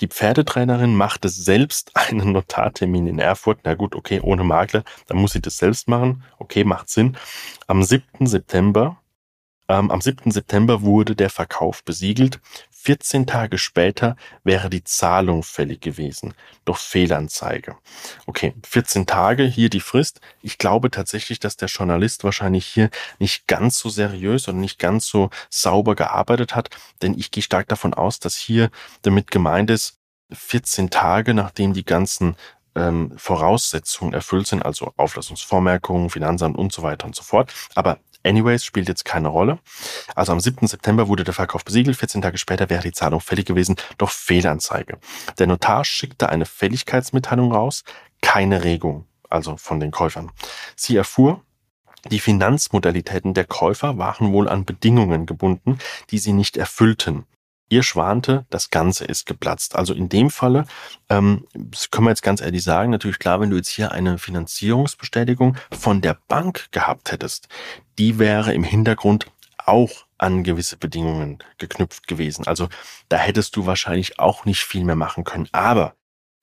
Die 0.00 0.06
Pferdetrainerin 0.06 0.94
machte 0.94 1.28
selbst 1.28 1.90
einen 1.94 2.32
Notartermin 2.32 3.06
in 3.06 3.18
Erfurt. 3.18 3.60
Na 3.64 3.74
gut, 3.74 3.94
okay, 3.94 4.20
ohne 4.20 4.44
Makler, 4.44 4.84
dann 5.06 5.18
muss 5.18 5.32
sie 5.32 5.42
das 5.42 5.58
selbst 5.58 5.88
machen. 5.88 6.22
Okay, 6.38 6.64
macht 6.64 6.88
Sinn. 6.88 7.16
Am 7.66 7.82
7. 7.82 8.26
September 8.26 8.98
ähm, 9.68 9.90
am 9.90 10.00
7. 10.00 10.30
September 10.30 10.82
wurde 10.82 11.14
der 11.14 11.30
Verkauf 11.30 11.84
besiegelt. 11.84 12.40
14 12.88 13.26
Tage 13.26 13.58
später 13.58 14.16
wäre 14.44 14.70
die 14.70 14.82
Zahlung 14.82 15.42
fällig 15.42 15.82
gewesen. 15.82 16.32
Doch 16.64 16.78
Fehlanzeige. 16.78 17.76
Okay, 18.24 18.54
14 18.66 19.04
Tage, 19.04 19.44
hier 19.44 19.68
die 19.68 19.80
Frist. 19.80 20.22
Ich 20.40 20.56
glaube 20.56 20.90
tatsächlich, 20.90 21.38
dass 21.38 21.58
der 21.58 21.68
Journalist 21.68 22.24
wahrscheinlich 22.24 22.64
hier 22.64 22.88
nicht 23.18 23.46
ganz 23.46 23.78
so 23.78 23.90
seriös 23.90 24.48
und 24.48 24.58
nicht 24.58 24.78
ganz 24.78 25.06
so 25.06 25.28
sauber 25.50 25.96
gearbeitet 25.96 26.54
hat, 26.54 26.70
denn 27.02 27.12
ich 27.12 27.30
gehe 27.30 27.42
stark 27.42 27.68
davon 27.68 27.92
aus, 27.92 28.20
dass 28.20 28.36
hier 28.36 28.70
damit 29.02 29.30
gemeint 29.30 29.68
ist, 29.68 29.98
14 30.32 30.88
Tage, 30.88 31.34
nachdem 31.34 31.74
die 31.74 31.84
ganzen 31.84 32.36
ähm, 32.74 33.12
Voraussetzungen 33.18 34.14
erfüllt 34.14 34.46
sind, 34.46 34.64
also 34.64 34.94
Auflassungsvormerkungen, 34.96 36.08
Finanzamt 36.08 36.56
und 36.56 36.72
so 36.72 36.82
weiter 36.82 37.04
und 37.04 37.14
so 37.14 37.22
fort. 37.22 37.52
Aber 37.74 37.98
Anyways 38.24 38.64
spielt 38.64 38.88
jetzt 38.88 39.04
keine 39.04 39.28
Rolle. 39.28 39.58
Also 40.14 40.32
am 40.32 40.40
7. 40.40 40.66
September 40.66 41.08
wurde 41.08 41.24
der 41.24 41.34
Verkauf 41.34 41.64
besiegelt, 41.64 41.96
14 41.96 42.20
Tage 42.20 42.38
später 42.38 42.68
wäre 42.68 42.82
die 42.82 42.92
Zahlung 42.92 43.20
fällig 43.20 43.46
gewesen, 43.46 43.76
doch 43.96 44.10
Fehlanzeige. 44.10 44.98
Der 45.38 45.46
Notar 45.46 45.84
schickte 45.84 46.28
eine 46.28 46.44
Fälligkeitsmitteilung 46.44 47.52
raus, 47.52 47.84
keine 48.20 48.64
Regung, 48.64 49.06
also 49.30 49.56
von 49.56 49.80
den 49.80 49.90
Käufern. 49.90 50.30
Sie 50.76 50.96
erfuhr, 50.96 51.42
die 52.10 52.20
Finanzmodalitäten 52.20 53.34
der 53.34 53.44
Käufer 53.44 53.98
waren 53.98 54.32
wohl 54.32 54.48
an 54.48 54.64
Bedingungen 54.64 55.26
gebunden, 55.26 55.78
die 56.10 56.18
sie 56.18 56.32
nicht 56.32 56.56
erfüllten. 56.56 57.24
Ihr 57.70 57.82
schwante, 57.82 58.46
das 58.50 58.70
Ganze 58.70 59.04
ist 59.04 59.26
geplatzt. 59.26 59.76
Also 59.76 59.92
in 59.92 60.08
dem 60.08 60.30
Falle, 60.30 60.64
ähm, 61.08 61.46
das 61.54 61.90
können 61.90 62.06
wir 62.06 62.10
jetzt 62.10 62.22
ganz 62.22 62.40
ehrlich 62.40 62.64
sagen, 62.64 62.90
natürlich 62.90 63.18
klar, 63.18 63.40
wenn 63.40 63.50
du 63.50 63.56
jetzt 63.56 63.68
hier 63.68 63.92
eine 63.92 64.18
Finanzierungsbestätigung 64.18 65.56
von 65.70 66.00
der 66.00 66.18
Bank 66.28 66.68
gehabt 66.70 67.12
hättest, 67.12 67.48
die 67.98 68.18
wäre 68.18 68.54
im 68.54 68.64
Hintergrund 68.64 69.26
auch 69.58 70.06
an 70.16 70.44
gewisse 70.44 70.76
Bedingungen 70.76 71.38
geknüpft 71.58 72.08
gewesen. 72.08 72.46
Also 72.46 72.68
da 73.08 73.18
hättest 73.18 73.54
du 73.56 73.66
wahrscheinlich 73.66 74.18
auch 74.18 74.44
nicht 74.44 74.64
viel 74.64 74.84
mehr 74.84 74.96
machen 74.96 75.24
können. 75.24 75.48
Aber 75.52 75.94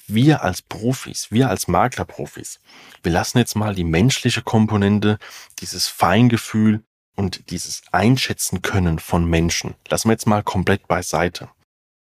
wir 0.07 0.43
als 0.43 0.61
Profis, 0.61 1.31
wir 1.31 1.49
als 1.49 1.67
Maklerprofis, 1.67 2.59
wir 3.01 3.11
lassen 3.11 3.39
jetzt 3.39 3.55
mal 3.55 3.73
die 3.73 3.83
menschliche 3.83 4.43
Komponente, 4.43 5.17
dieses 5.59 5.87
Feingefühl 5.87 6.83
und 7.15 7.49
dieses 7.49 7.83
Einschätzen 7.91 8.61
können 8.61 8.99
von 8.99 9.25
Menschen, 9.25 9.75
lassen 9.89 10.09
wir 10.09 10.13
jetzt 10.13 10.27
mal 10.27 10.43
komplett 10.43 10.87
beiseite. 10.87 11.49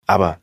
Aber 0.07 0.41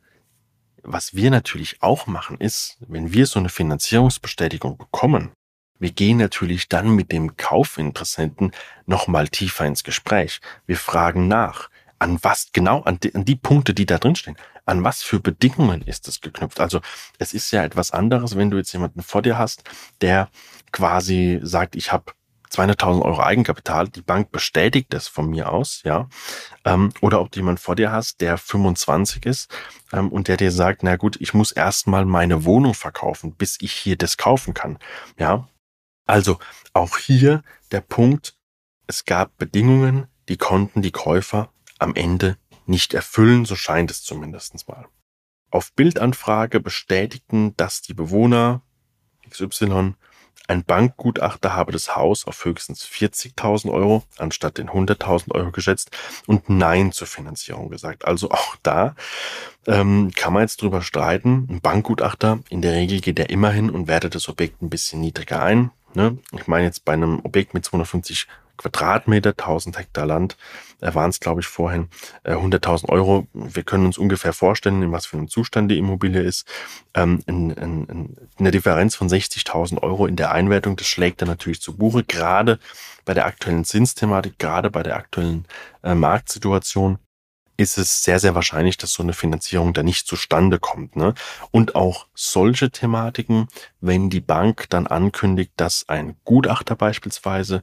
was 0.82 1.14
wir 1.14 1.30
natürlich 1.30 1.82
auch 1.82 2.06
machen 2.06 2.38
ist, 2.38 2.78
wenn 2.80 3.12
wir 3.12 3.26
so 3.26 3.38
eine 3.38 3.48
Finanzierungsbestätigung 3.48 4.76
bekommen, 4.76 5.32
wir 5.78 5.90
gehen 5.90 6.18
natürlich 6.18 6.68
dann 6.68 6.94
mit 6.94 7.10
dem 7.10 7.36
Kaufinteressenten 7.36 8.52
nochmal 8.86 9.28
tiefer 9.28 9.66
ins 9.66 9.82
Gespräch. 9.82 10.40
Wir 10.66 10.76
fragen 10.76 11.26
nach, 11.26 11.70
an 11.98 12.18
was 12.22 12.50
genau, 12.52 12.82
an 12.82 13.00
die, 13.00 13.14
an 13.14 13.24
die 13.24 13.36
Punkte, 13.36 13.74
die 13.74 13.86
da 13.86 13.98
drin 13.98 14.14
stehen, 14.14 14.36
an 14.64 14.84
was 14.84 15.02
für 15.02 15.20
Bedingungen 15.20 15.82
ist 15.82 16.06
es 16.08 16.20
geknüpft. 16.20 16.60
Also 16.60 16.80
es 17.18 17.34
ist 17.34 17.50
ja 17.50 17.64
etwas 17.64 17.90
anderes, 17.90 18.36
wenn 18.36 18.50
du 18.50 18.58
jetzt 18.58 18.72
jemanden 18.72 19.02
vor 19.02 19.22
dir 19.22 19.38
hast, 19.38 19.64
der 20.00 20.30
quasi 20.70 21.40
sagt, 21.42 21.74
ich 21.74 21.92
habe 21.92 22.12
200.000 22.52 23.02
Euro 23.02 23.22
Eigenkapital, 23.22 23.88
die 23.88 24.02
Bank 24.02 24.30
bestätigt 24.30 24.88
das 24.90 25.08
von 25.08 25.28
mir 25.28 25.50
aus, 25.50 25.82
ja, 25.84 26.08
ähm, 26.64 26.92
oder 27.00 27.20
ob 27.20 27.32
du 27.32 27.40
jemand 27.40 27.60
vor 27.60 27.76
dir 27.76 27.90
hast, 27.90 28.20
der 28.20 28.36
25 28.36 29.24
ist 29.24 29.50
ähm, 29.92 30.08
und 30.10 30.28
der 30.28 30.36
dir 30.36 30.52
sagt, 30.52 30.82
na 30.82 30.96
gut, 30.96 31.16
ich 31.20 31.32
muss 31.32 31.52
erstmal 31.52 32.04
meine 32.04 32.44
Wohnung 32.44 32.74
verkaufen, 32.74 33.34
bis 33.34 33.56
ich 33.60 33.72
hier 33.72 33.96
das 33.96 34.16
kaufen 34.16 34.54
kann, 34.54 34.78
ja. 35.18 35.48
Also 36.06 36.38
auch 36.74 36.98
hier 36.98 37.42
der 37.70 37.80
Punkt, 37.80 38.36
es 38.86 39.04
gab 39.04 39.36
Bedingungen, 39.38 40.08
die 40.28 40.36
konnten 40.36 40.82
die 40.82 40.90
Käufer 40.90 41.50
am 41.78 41.94
Ende 41.94 42.36
nicht 42.66 42.92
erfüllen, 42.92 43.44
so 43.44 43.56
scheint 43.56 43.90
es 43.90 44.02
zumindest 44.02 44.68
mal. 44.68 44.86
Auf 45.50 45.72
Bildanfrage 45.72 46.60
bestätigten, 46.60 47.56
dass 47.56 47.82
die 47.82 47.94
Bewohner 47.94 48.62
XY 49.28 49.94
ein 50.48 50.64
Bankgutachter 50.64 51.54
habe 51.54 51.72
das 51.72 51.94
Haus 51.96 52.26
auf 52.26 52.44
höchstens 52.44 52.84
40.000 52.84 53.70
Euro 53.70 54.02
anstatt 54.18 54.58
den 54.58 54.70
100.000 54.70 55.32
Euro 55.34 55.50
geschätzt 55.50 55.90
und 56.26 56.48
Nein 56.48 56.92
zur 56.92 57.06
Finanzierung 57.06 57.70
gesagt. 57.70 58.04
Also 58.04 58.30
auch 58.30 58.56
da 58.62 58.94
ähm, 59.66 60.10
kann 60.14 60.32
man 60.32 60.42
jetzt 60.42 60.60
drüber 60.62 60.82
streiten. 60.82 61.46
Ein 61.48 61.60
Bankgutachter, 61.60 62.40
in 62.48 62.62
der 62.62 62.72
Regel 62.72 63.00
geht 63.00 63.18
er 63.18 63.30
immer 63.30 63.50
hin 63.50 63.70
und 63.70 63.88
wertet 63.88 64.14
das 64.14 64.28
Objekt 64.28 64.62
ein 64.62 64.70
bisschen 64.70 65.00
niedriger 65.00 65.42
ein. 65.42 65.70
Ne? 65.94 66.18
Ich 66.32 66.46
meine 66.46 66.64
jetzt 66.64 66.84
bei 66.84 66.92
einem 66.92 67.20
Objekt 67.22 67.54
mit 67.54 67.64
250 67.64 68.26
Quadratmeter, 68.62 69.30
1000 69.30 69.78
Hektar 69.78 70.06
Land, 70.06 70.36
äh, 70.80 70.94
waren 70.94 71.10
es, 71.10 71.20
glaube 71.20 71.40
ich, 71.40 71.46
vorhin 71.46 71.88
äh, 72.24 72.34
100.000 72.34 72.88
Euro. 72.88 73.26
Wir 73.32 73.62
können 73.62 73.86
uns 73.86 73.98
ungefähr 73.98 74.32
vorstellen, 74.32 74.82
in 74.82 74.92
was 74.92 75.06
für 75.06 75.16
einem 75.16 75.28
Zustand 75.28 75.70
die 75.70 75.78
Immobilie 75.78 76.22
ist. 76.22 76.46
Ähm, 76.94 77.20
in, 77.26 77.50
in, 77.50 77.84
in 77.86 78.16
eine 78.38 78.50
Differenz 78.50 78.94
von 78.94 79.08
60.000 79.08 79.82
Euro 79.82 80.06
in 80.06 80.16
der 80.16 80.32
Einwertung, 80.32 80.76
das 80.76 80.86
schlägt 80.86 81.22
dann 81.22 81.28
natürlich 81.28 81.60
zu 81.60 81.76
Buche, 81.76 82.04
gerade 82.04 82.58
bei 83.04 83.14
der 83.14 83.26
aktuellen 83.26 83.64
Zinsthematik, 83.64 84.38
gerade 84.38 84.70
bei 84.70 84.82
der 84.82 84.96
aktuellen 84.96 85.46
äh, 85.82 85.94
Marktsituation 85.94 86.98
ist 87.56 87.78
es 87.78 88.02
sehr, 88.02 88.18
sehr 88.18 88.34
wahrscheinlich, 88.34 88.76
dass 88.76 88.92
so 88.92 89.02
eine 89.02 89.12
Finanzierung 89.12 89.72
da 89.72 89.82
nicht 89.82 90.06
zustande 90.06 90.58
kommt. 90.58 90.96
Ne? 90.96 91.14
Und 91.50 91.74
auch 91.74 92.06
solche 92.14 92.70
Thematiken, 92.70 93.48
wenn 93.80 94.10
die 94.10 94.20
Bank 94.20 94.66
dann 94.70 94.86
ankündigt, 94.86 95.52
dass 95.56 95.88
ein 95.88 96.16
Gutachter 96.24 96.76
beispielsweise 96.76 97.62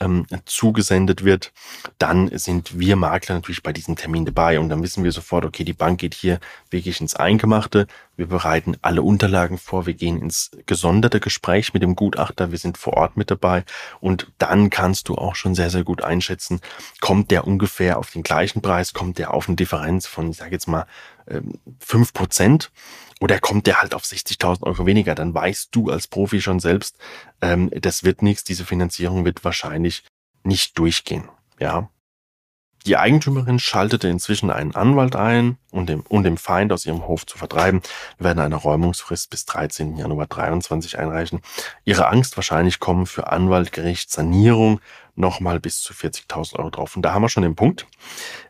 ähm, 0.00 0.26
zugesendet 0.44 1.24
wird, 1.24 1.52
dann 1.98 2.36
sind 2.36 2.78
wir 2.78 2.96
Makler 2.96 3.36
natürlich 3.36 3.62
bei 3.62 3.72
diesem 3.72 3.96
Termin 3.96 4.24
dabei 4.24 4.58
und 4.58 4.68
dann 4.68 4.82
wissen 4.82 5.04
wir 5.04 5.12
sofort, 5.12 5.44
okay, 5.44 5.64
die 5.64 5.72
Bank 5.72 6.00
geht 6.00 6.14
hier 6.14 6.40
wirklich 6.70 7.00
ins 7.00 7.14
Eingemachte, 7.14 7.86
wir 8.20 8.26
bereiten 8.26 8.76
alle 8.82 9.00
Unterlagen 9.00 9.56
vor, 9.56 9.86
wir 9.86 9.94
gehen 9.94 10.20
ins 10.20 10.50
gesonderte 10.66 11.20
Gespräch 11.20 11.72
mit 11.72 11.82
dem 11.82 11.96
Gutachter, 11.96 12.52
wir 12.52 12.58
sind 12.58 12.76
vor 12.76 12.92
Ort 12.92 13.16
mit 13.16 13.30
dabei 13.30 13.64
und 13.98 14.30
dann 14.36 14.68
kannst 14.68 15.08
du 15.08 15.14
auch 15.14 15.34
schon 15.34 15.54
sehr, 15.54 15.70
sehr 15.70 15.84
gut 15.84 16.04
einschätzen, 16.04 16.60
kommt 17.00 17.30
der 17.30 17.46
ungefähr 17.46 17.98
auf 17.98 18.10
den 18.10 18.22
gleichen 18.22 18.60
Preis, 18.60 18.92
kommt 18.92 19.16
der 19.16 19.32
auf 19.32 19.48
eine 19.48 19.56
Differenz 19.56 20.06
von, 20.06 20.30
ich 20.30 20.36
sage 20.36 20.52
jetzt 20.52 20.68
mal, 20.68 20.86
ähm, 21.28 21.54
fünf 21.80 22.12
Prozent 22.12 22.70
oder 23.20 23.40
kommt 23.40 23.66
der 23.66 23.80
halt 23.80 23.94
auf 23.94 24.02
60.000 24.02 24.64
Euro 24.64 24.84
weniger, 24.84 25.14
dann 25.14 25.32
weißt 25.32 25.70
du 25.72 25.88
als 25.88 26.06
Profi 26.06 26.42
schon 26.42 26.60
selbst, 26.60 26.98
ähm, 27.40 27.70
das 27.80 28.04
wird 28.04 28.20
nichts, 28.20 28.44
diese 28.44 28.66
Finanzierung 28.66 29.24
wird 29.24 29.44
wahrscheinlich 29.44 30.04
nicht 30.44 30.78
durchgehen. 30.78 31.30
Ja. 31.58 31.88
Die 32.86 32.96
Eigentümerin 32.96 33.58
schaltete 33.58 34.08
inzwischen 34.08 34.50
einen 34.50 34.74
Anwalt 34.74 35.14
ein, 35.14 35.58
um 35.70 35.84
dem, 35.84 36.00
um 36.08 36.22
dem 36.22 36.38
Feind 36.38 36.72
aus 36.72 36.86
ihrem 36.86 37.06
Hof 37.06 37.26
zu 37.26 37.36
vertreiben. 37.36 37.82
Werden 38.18 38.38
eine 38.38 38.56
Räumungsfrist 38.56 39.28
bis 39.28 39.44
13. 39.44 39.96
Januar 39.96 40.26
23 40.26 40.98
einreichen. 40.98 41.42
Ihre 41.84 42.08
Angst 42.08 42.36
wahrscheinlich 42.36 42.80
kommen 42.80 43.04
für 43.04 43.30
Anwalt, 43.30 43.72
Gericht, 43.72 44.10
Sanierung 44.10 44.80
nochmal 45.14 45.60
bis 45.60 45.82
zu 45.82 45.92
40.000 45.92 46.58
Euro 46.58 46.70
drauf. 46.70 46.96
Und 46.96 47.02
da 47.02 47.12
haben 47.12 47.22
wir 47.22 47.28
schon 47.28 47.42
den 47.42 47.54
Punkt. 47.56 47.86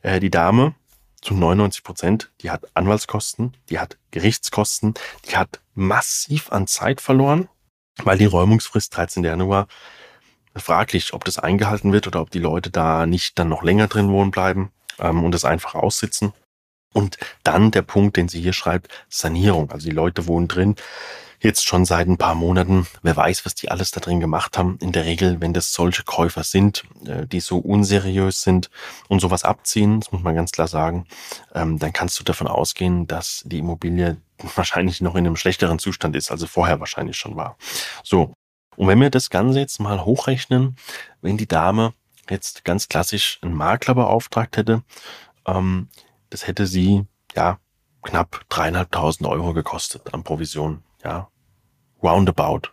Äh, 0.03 0.21
die 0.21 0.31
Dame 0.31 0.75
zu 1.21 1.35
99 1.35 1.83
Prozent, 1.83 2.31
die 2.41 2.51
hat 2.51 2.65
Anwaltskosten, 2.75 3.57
die 3.69 3.79
hat 3.79 3.99
Gerichtskosten, 4.11 4.95
die 5.29 5.37
hat 5.37 5.61
massiv 5.75 6.51
an 6.53 6.67
Zeit 6.67 7.01
verloren, 7.01 7.49
weil 8.05 8.17
die 8.17 8.27
Räumungsfrist 8.27 8.97
13. 8.97 9.25
Januar 9.25 9.67
fraglich, 10.57 11.13
ob 11.13 11.25
das 11.25 11.39
eingehalten 11.39 11.93
wird 11.93 12.07
oder 12.07 12.21
ob 12.21 12.31
die 12.31 12.39
Leute 12.39 12.71
da 12.71 13.07
nicht 13.07 13.39
dann 13.39 13.49
noch 13.49 13.63
länger 13.63 13.89
drin 13.89 14.11
wohnen 14.11 14.31
bleiben 14.31 14.71
ähm, 14.99 15.25
und 15.25 15.35
es 15.35 15.45
einfach 15.45 15.75
aussitzen. 15.75 16.33
Und 16.93 17.19
dann 17.45 17.71
der 17.71 17.83
Punkt, 17.83 18.17
den 18.17 18.29
sie 18.29 18.41
hier 18.41 18.53
schreibt, 18.53 18.89
Sanierung. 19.09 19.71
Also 19.71 19.89
die 19.89 19.95
Leute 19.95 20.27
wohnen 20.27 20.49
drin, 20.49 20.75
jetzt 21.41 21.67
schon 21.67 21.85
seit 21.85 22.07
ein 22.07 22.19
paar 22.19 22.35
Monaten. 22.35 22.87
Wer 23.03 23.17
weiß, 23.17 23.47
was 23.47 23.55
die 23.55 23.71
alles 23.71 23.91
da 23.91 24.01
drin 24.01 24.21
gemacht 24.21 24.59
haben. 24.59 24.79
In 24.81 24.93
der 24.93 25.05
Regel, 25.05 25.41
wenn 25.41 25.55
das 25.55 25.73
solche 25.73 26.03
Käufer 26.03 26.45
sind, 26.45 26.85
äh, 27.07 27.27
die 27.27 27.41
so 27.41 27.59
unseriös 27.59 28.43
sind 28.43 28.71
und 29.09 29.21
sowas 29.21 29.45
abziehen, 29.45 30.01
das 30.01 30.13
muss 30.13 30.23
man 30.23 30.35
ganz 30.35 30.53
klar 30.53 30.69
sagen, 30.69 31.07
ähm, 31.55 31.79
dann 31.79 31.93
kannst 31.93 32.19
du 32.21 32.25
davon 32.25 32.47
ausgehen, 32.47 33.07
dass 33.07 33.43
die 33.47 33.59
Immobilie 33.59 34.19
wahrscheinlich 34.55 35.01
noch 35.01 35.15
in 35.15 35.27
einem 35.27 35.37
schlechteren 35.37 35.79
Zustand 35.79 36.15
ist, 36.17 36.31
also 36.31 36.47
vorher 36.47 36.81
wahrscheinlich 36.81 37.17
schon 37.17 37.37
war. 37.37 37.57
So. 38.03 38.33
Und 38.81 38.89
wenn 38.89 39.03
wir 39.03 39.11
das 39.11 39.29
Ganze 39.29 39.59
jetzt 39.59 39.79
mal 39.79 40.07
hochrechnen, 40.07 40.75
wenn 41.21 41.37
die 41.37 41.47
Dame 41.47 41.93
jetzt 42.31 42.65
ganz 42.65 42.89
klassisch 42.89 43.39
einen 43.43 43.53
Makler 43.53 43.95
beauftragt 43.95 44.57
hätte, 44.57 44.83
ähm, 45.47 45.91
das 46.31 46.47
hätte 46.47 46.67
sie, 46.67 47.05
ja, 47.37 47.59
knapp 48.03 48.41
dreieinhalbtausend 48.49 49.29
Euro 49.29 49.53
gekostet 49.53 50.15
an 50.15 50.25
Provision 50.25 50.83
ja, 51.05 51.29
roundabout. 52.03 52.71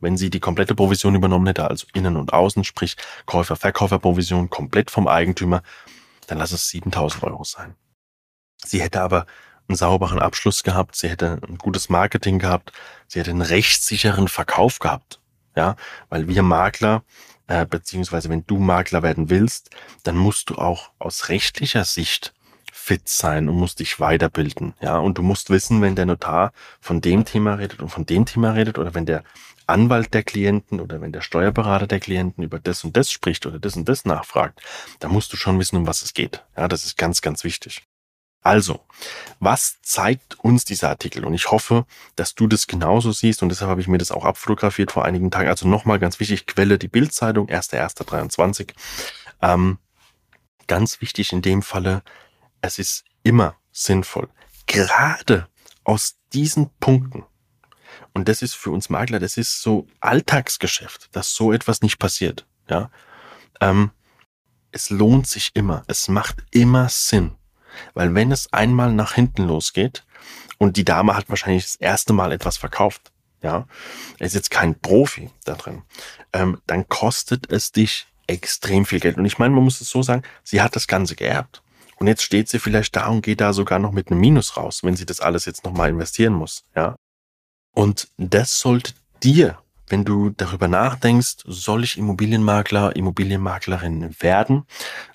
Wenn 0.00 0.16
sie 0.16 0.30
die 0.30 0.40
komplette 0.40 0.74
Provision 0.74 1.14
übernommen 1.14 1.46
hätte, 1.46 1.70
also 1.70 1.86
Innen- 1.94 2.16
und 2.16 2.32
Außen, 2.32 2.64
sprich 2.64 2.96
Käufer-Verkäufer-Provision 3.26 4.50
komplett 4.50 4.90
vom 4.90 5.06
Eigentümer, 5.06 5.62
dann 6.26 6.38
lass 6.38 6.50
es 6.50 6.68
7000 6.70 7.22
Euro 7.22 7.44
sein. 7.44 7.76
Sie 8.64 8.82
hätte 8.82 9.00
aber 9.00 9.26
einen 9.68 9.76
sauberen 9.76 10.18
Abschluss 10.18 10.64
gehabt, 10.64 10.96
sie 10.96 11.08
hätte 11.08 11.38
ein 11.48 11.56
gutes 11.56 11.88
Marketing 11.88 12.40
gehabt, 12.40 12.72
sie 13.06 13.20
hätte 13.20 13.30
einen 13.30 13.42
rechtssicheren 13.42 14.26
Verkauf 14.26 14.80
gehabt. 14.80 15.19
Ja, 15.56 15.76
weil 16.08 16.28
wir 16.28 16.42
Makler, 16.42 17.02
äh, 17.48 17.66
beziehungsweise 17.66 18.28
wenn 18.28 18.46
du 18.46 18.58
Makler 18.58 19.02
werden 19.02 19.30
willst, 19.30 19.70
dann 20.04 20.16
musst 20.16 20.50
du 20.50 20.56
auch 20.56 20.90
aus 20.98 21.28
rechtlicher 21.28 21.84
Sicht 21.84 22.32
fit 22.72 23.08
sein 23.08 23.48
und 23.48 23.56
musst 23.56 23.80
dich 23.80 24.00
weiterbilden. 24.00 24.74
Ja, 24.80 24.98
und 24.98 25.18
du 25.18 25.22
musst 25.22 25.50
wissen, 25.50 25.82
wenn 25.82 25.96
der 25.96 26.06
Notar 26.06 26.52
von 26.80 27.00
dem 27.00 27.24
Thema 27.24 27.54
redet 27.54 27.80
und 27.80 27.88
von 27.88 28.06
dem 28.06 28.26
Thema 28.26 28.52
redet 28.52 28.78
oder 28.78 28.94
wenn 28.94 29.06
der 29.06 29.24
Anwalt 29.66 30.12
der 30.14 30.24
Klienten 30.24 30.80
oder 30.80 31.00
wenn 31.00 31.12
der 31.12 31.20
Steuerberater 31.20 31.86
der 31.86 32.00
Klienten 32.00 32.42
über 32.42 32.58
das 32.58 32.82
und 32.84 32.96
das 32.96 33.10
spricht 33.10 33.46
oder 33.46 33.58
das 33.58 33.76
und 33.76 33.88
das 33.88 34.04
nachfragt, 34.04 34.60
dann 34.98 35.12
musst 35.12 35.32
du 35.32 35.36
schon 35.36 35.58
wissen, 35.58 35.76
um 35.76 35.86
was 35.86 36.02
es 36.02 36.14
geht. 36.14 36.44
Ja, 36.56 36.68
das 36.68 36.84
ist 36.84 36.96
ganz, 36.96 37.20
ganz 37.20 37.44
wichtig. 37.44 37.82
Also, 38.42 38.80
was 39.38 39.80
zeigt 39.82 40.38
uns 40.40 40.64
dieser 40.64 40.88
Artikel? 40.88 41.24
Und 41.24 41.34
ich 41.34 41.50
hoffe, 41.50 41.84
dass 42.16 42.34
du 42.34 42.46
das 42.46 42.66
genauso 42.66 43.12
siehst 43.12 43.42
und 43.42 43.50
deshalb 43.50 43.70
habe 43.70 43.80
ich 43.80 43.88
mir 43.88 43.98
das 43.98 44.12
auch 44.12 44.24
abfotografiert 44.24 44.92
vor 44.92 45.04
einigen 45.04 45.30
Tagen. 45.30 45.48
Also 45.48 45.68
nochmal 45.68 45.98
ganz 45.98 46.20
wichtig, 46.20 46.46
Quelle 46.46 46.78
die 46.78 46.88
Bildzeitung, 46.88 47.48
1.1.23. 47.48 48.72
Ähm, 49.42 49.78
ganz 50.66 51.00
wichtig 51.00 51.32
in 51.32 51.42
dem 51.42 51.62
Falle, 51.62 52.02
es 52.62 52.78
ist 52.78 53.04
immer 53.22 53.56
sinnvoll, 53.72 54.28
gerade 54.66 55.48
aus 55.84 56.16
diesen 56.32 56.70
Punkten, 56.78 57.24
und 58.12 58.28
das 58.28 58.42
ist 58.42 58.54
für 58.54 58.70
uns 58.70 58.88
Makler, 58.88 59.18
das 59.18 59.36
ist 59.36 59.62
so 59.62 59.86
Alltagsgeschäft, 60.00 61.08
dass 61.12 61.34
so 61.34 61.52
etwas 61.52 61.82
nicht 61.82 61.98
passiert. 61.98 62.46
Ja, 62.68 62.90
ähm, 63.60 63.90
es 64.72 64.90
lohnt 64.90 65.26
sich 65.26 65.50
immer, 65.54 65.82
es 65.86 66.08
macht 66.08 66.44
immer 66.50 66.88
Sinn, 66.88 67.32
weil 67.94 68.14
wenn 68.14 68.32
es 68.32 68.52
einmal 68.52 68.92
nach 68.92 69.14
hinten 69.14 69.44
losgeht 69.44 70.04
und 70.58 70.76
die 70.76 70.84
Dame 70.84 71.16
hat 71.16 71.28
wahrscheinlich 71.28 71.64
das 71.64 71.76
erste 71.76 72.12
Mal 72.12 72.32
etwas 72.32 72.56
verkauft, 72.56 73.12
ja, 73.42 73.66
ist 74.18 74.34
jetzt 74.34 74.50
kein 74.50 74.78
Profi 74.78 75.30
da 75.44 75.54
drin, 75.54 75.82
ähm, 76.32 76.60
dann 76.66 76.88
kostet 76.88 77.50
es 77.50 77.72
dich 77.72 78.06
extrem 78.26 78.86
viel 78.86 79.00
Geld. 79.00 79.16
Und 79.16 79.24
ich 79.24 79.38
meine, 79.38 79.54
man 79.54 79.64
muss 79.64 79.80
es 79.80 79.90
so 79.90 80.02
sagen, 80.02 80.22
sie 80.44 80.60
hat 80.60 80.76
das 80.76 80.86
Ganze 80.86 81.16
geerbt. 81.16 81.62
Und 81.96 82.06
jetzt 82.06 82.22
steht 82.22 82.48
sie 82.48 82.58
vielleicht 82.58 82.96
da 82.96 83.08
und 83.08 83.22
geht 83.22 83.40
da 83.40 83.52
sogar 83.52 83.78
noch 83.78 83.92
mit 83.92 84.10
einem 84.10 84.20
Minus 84.20 84.56
raus, 84.56 84.82
wenn 84.82 84.96
sie 84.96 85.04
das 85.04 85.20
alles 85.20 85.44
jetzt 85.44 85.64
nochmal 85.64 85.90
investieren 85.90 86.32
muss, 86.32 86.64
ja. 86.74 86.96
Und 87.74 88.08
das 88.16 88.58
sollte 88.58 88.94
dir 89.22 89.58
wenn 89.90 90.04
du 90.04 90.30
darüber 90.30 90.68
nachdenkst, 90.68 91.38
soll 91.46 91.84
ich 91.84 91.98
Immobilienmakler, 91.98 92.96
Immobilienmaklerin 92.96 94.14
werden, 94.20 94.64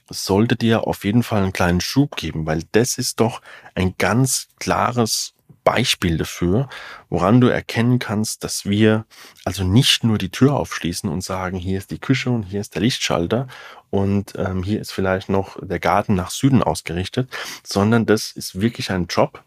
sollte 0.10 0.56
dir 0.56 0.86
auf 0.86 1.04
jeden 1.04 1.24
Fall 1.24 1.44
einen 1.44 1.54
kleinen 1.54 1.82
Schub 1.82 2.16
geben, 2.16 2.46
weil 2.46 2.64
das 2.74 2.98
ist 2.98 3.20
doch 3.20 3.42
ein 3.74 3.96
ganz 3.98 4.48
klares 4.60 5.34
Beispiel 5.64 6.18
dafür, 6.18 6.70
woran 7.10 7.42
du 7.42 7.48
erkennen 7.48 7.98
kannst, 7.98 8.44
dass 8.44 8.66
wir 8.66 9.06
also 9.46 9.64
nicht 9.64 10.04
nur 10.04 10.20
die 10.20 10.30
Tür 10.30 10.56
aufschließen 10.56 11.10
und 11.10 11.22
sagen, 11.22 11.58
hier 11.58 11.80
ist 11.80 11.90
die 11.90 11.98
Küche 11.98 12.30
und 12.30 12.44
hier 12.44 12.62
ist 12.62 12.76
der 12.76 12.84
Lichtschalter 12.84 13.48
und 13.90 14.34
ähm, 14.38 14.62
hier 14.62 14.80
ist 14.80 14.92
vielleicht 14.92 15.28
noch 15.28 15.58
der 15.60 15.80
Garten 15.80 16.14
nach 16.14 16.30
Süden 16.30 16.62
ausgerichtet, 16.62 17.30
sondern 17.64 18.06
das 18.06 18.32
ist 18.32 18.62
wirklich 18.62 18.92
ein 18.92 19.08
Job, 19.08 19.44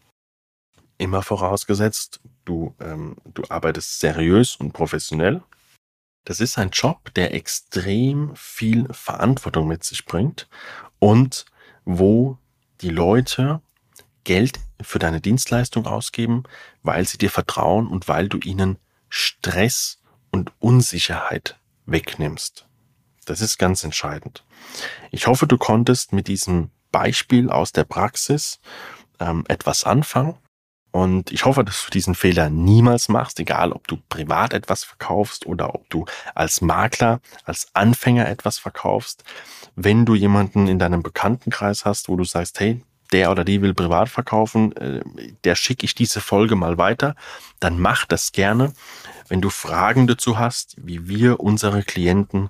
immer 0.99 1.23
vorausgesetzt, 1.23 2.19
du, 2.45 2.75
ähm, 2.79 3.15
du 3.33 3.43
arbeitest 3.49 3.99
seriös 3.99 4.55
und 4.57 4.73
professionell. 4.73 5.41
Das 6.25 6.41
ist 6.41 6.59
ein 6.59 6.69
Job, 6.69 7.13
der 7.15 7.33
extrem 7.33 8.35
viel 8.35 8.87
Verantwortung 8.91 9.67
mit 9.67 9.83
sich 9.83 10.05
bringt 10.05 10.47
und 10.99 11.45
wo 11.85 12.37
die 12.81 12.89
Leute 12.89 13.61
Geld 14.25 14.59
für 14.81 14.99
deine 14.99 15.21
Dienstleistung 15.21 15.87
ausgeben, 15.87 16.43
weil 16.83 17.07
sie 17.07 17.17
dir 17.17 17.31
vertrauen 17.31 17.87
und 17.87 18.07
weil 18.07 18.27
du 18.27 18.37
ihnen 18.37 18.77
Stress 19.07 20.01
und 20.31 20.51
Unsicherheit 20.59 21.57
wegnimmst. 21.85 22.67
Das 23.25 23.41
ist 23.41 23.57
ganz 23.57 23.83
entscheidend. 23.83 24.43
Ich 25.11 25.27
hoffe, 25.27 25.47
du 25.47 25.57
konntest 25.57 26.13
mit 26.13 26.27
diesem 26.27 26.69
Beispiel 26.91 27.49
aus 27.49 27.71
der 27.71 27.85
Praxis 27.85 28.59
ähm, 29.19 29.45
etwas 29.47 29.85
anfangen 29.85 30.37
und 30.91 31.31
ich 31.31 31.45
hoffe, 31.45 31.63
dass 31.63 31.85
du 31.85 31.91
diesen 31.91 32.15
Fehler 32.15 32.49
niemals 32.49 33.09
machst, 33.09 33.39
egal 33.39 33.71
ob 33.71 33.87
du 33.87 33.97
privat 34.09 34.53
etwas 34.53 34.83
verkaufst 34.83 35.45
oder 35.45 35.75
ob 35.75 35.89
du 35.89 36.05
als 36.33 36.61
Makler, 36.61 37.21
als 37.43 37.67
Anfänger 37.73 38.27
etwas 38.27 38.57
verkaufst. 38.57 39.23
Wenn 39.75 40.05
du 40.05 40.15
jemanden 40.15 40.67
in 40.67 40.79
deinem 40.79 41.03
Bekanntenkreis 41.03 41.85
hast, 41.85 42.09
wo 42.09 42.15
du 42.15 42.23
sagst, 42.23 42.59
hey, 42.59 42.81
der 43.11 43.31
oder 43.31 43.43
die 43.43 43.61
will 43.61 43.73
privat 43.73 44.09
verkaufen, 44.09 44.75
äh, 44.77 45.01
der 45.43 45.55
schicke 45.55 45.85
ich 45.85 45.95
diese 45.95 46.21
Folge 46.21 46.55
mal 46.55 46.77
weiter, 46.77 47.15
dann 47.59 47.79
mach 47.79 48.05
das 48.05 48.31
gerne. 48.31 48.73
Wenn 49.27 49.41
du 49.41 49.49
Fragen 49.49 50.07
dazu 50.07 50.37
hast, 50.37 50.75
wie 50.77 51.07
wir 51.07 51.39
unsere 51.39 51.83
Klienten 51.83 52.49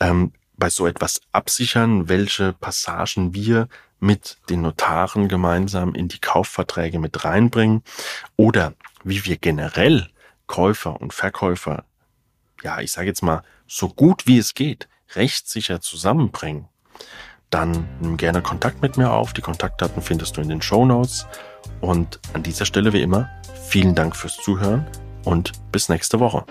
ähm, 0.00 0.32
bei 0.56 0.70
so 0.70 0.86
etwas 0.86 1.20
absichern, 1.32 2.08
welche 2.08 2.52
Passagen 2.52 3.34
wir 3.34 3.68
mit 4.00 4.38
den 4.48 4.62
Notaren 4.62 5.28
gemeinsam 5.28 5.94
in 5.94 6.08
die 6.08 6.18
Kaufverträge 6.18 6.98
mit 6.98 7.24
reinbringen 7.24 7.82
oder 8.36 8.74
wie 9.04 9.24
wir 9.24 9.36
generell 9.36 10.08
Käufer 10.46 11.00
und 11.00 11.14
Verkäufer, 11.14 11.84
ja, 12.62 12.80
ich 12.80 12.92
sage 12.92 13.06
jetzt 13.06 13.22
mal, 13.22 13.42
so 13.66 13.88
gut 13.88 14.26
wie 14.26 14.38
es 14.38 14.54
geht, 14.54 14.88
rechtssicher 15.14 15.80
zusammenbringen, 15.80 16.68
dann 17.50 17.88
nimm 18.00 18.16
gerne 18.16 18.42
Kontakt 18.42 18.80
mit 18.82 18.96
mir 18.96 19.12
auf. 19.12 19.32
Die 19.32 19.42
Kontaktdaten 19.42 20.02
findest 20.02 20.36
du 20.36 20.40
in 20.40 20.48
den 20.48 20.62
Show 20.62 20.84
Notes. 20.86 21.26
Und 21.80 22.20
an 22.32 22.42
dieser 22.42 22.64
Stelle 22.64 22.92
wie 22.92 23.02
immer, 23.02 23.28
vielen 23.68 23.94
Dank 23.94 24.16
fürs 24.16 24.36
Zuhören 24.36 24.86
und 25.24 25.52
bis 25.72 25.88
nächste 25.88 26.20
Woche. 26.20 26.44